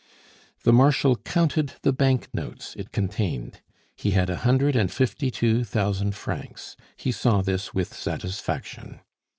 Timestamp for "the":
0.63-0.73, 1.83-1.93